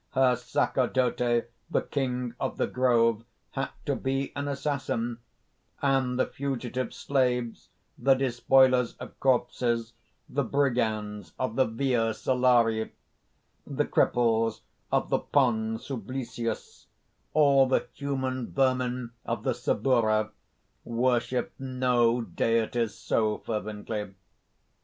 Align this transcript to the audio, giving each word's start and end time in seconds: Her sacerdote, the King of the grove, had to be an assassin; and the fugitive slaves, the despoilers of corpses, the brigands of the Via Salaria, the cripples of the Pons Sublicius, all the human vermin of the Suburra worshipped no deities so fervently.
Her 0.13 0.35
sacerdote, 0.35 1.43
the 1.69 1.81
King 1.83 2.33
of 2.39 2.57
the 2.57 2.65
grove, 2.65 3.23
had 3.51 3.69
to 3.85 3.95
be 3.95 4.31
an 4.35 4.47
assassin; 4.47 5.19
and 5.79 6.17
the 6.17 6.25
fugitive 6.25 6.91
slaves, 6.91 7.69
the 7.99 8.15
despoilers 8.15 8.93
of 8.95 9.19
corpses, 9.19 9.93
the 10.27 10.43
brigands 10.43 11.33
of 11.37 11.55
the 11.55 11.65
Via 11.65 12.15
Salaria, 12.15 12.89
the 13.67 13.85
cripples 13.85 14.61
of 14.91 15.09
the 15.11 15.19
Pons 15.19 15.85
Sublicius, 15.87 16.87
all 17.35 17.67
the 17.67 17.85
human 17.93 18.51
vermin 18.51 19.11
of 19.23 19.43
the 19.43 19.53
Suburra 19.53 20.31
worshipped 20.83 21.59
no 21.59 22.21
deities 22.21 22.95
so 22.95 23.37
fervently. 23.37 24.15